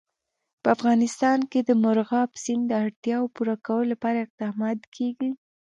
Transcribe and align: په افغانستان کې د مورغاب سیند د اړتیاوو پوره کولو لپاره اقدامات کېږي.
په 0.61 0.67
افغانستان 0.75 1.39
کې 1.51 1.59
د 1.63 1.69
مورغاب 1.83 2.29
سیند 2.43 2.63
د 2.67 2.71
اړتیاوو 2.83 3.33
پوره 3.35 3.55
کولو 3.65 3.89
لپاره 3.93 4.17
اقدامات 4.25 4.79
کېږي. 4.95 5.29